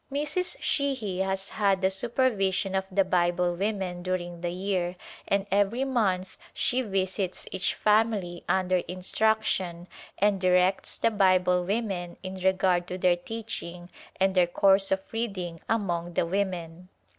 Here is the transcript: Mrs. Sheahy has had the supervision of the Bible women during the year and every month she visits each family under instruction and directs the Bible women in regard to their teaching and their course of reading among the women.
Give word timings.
Mrs. 0.11 0.57
Sheahy 0.59 1.19
has 1.19 1.49
had 1.49 1.81
the 1.81 1.91
supervision 1.91 2.73
of 2.73 2.85
the 2.91 3.03
Bible 3.03 3.53
women 3.53 4.01
during 4.01 4.41
the 4.41 4.49
year 4.49 4.95
and 5.27 5.45
every 5.51 5.83
month 5.83 6.39
she 6.55 6.81
visits 6.81 7.45
each 7.51 7.75
family 7.75 8.43
under 8.49 8.77
instruction 8.87 9.87
and 10.17 10.41
directs 10.41 10.97
the 10.97 11.11
Bible 11.11 11.63
women 11.65 12.17
in 12.23 12.33
regard 12.39 12.87
to 12.87 12.97
their 12.97 13.15
teaching 13.15 13.91
and 14.19 14.33
their 14.33 14.47
course 14.47 14.91
of 14.91 15.03
reading 15.13 15.59
among 15.69 16.15
the 16.15 16.25
women. 16.25 16.89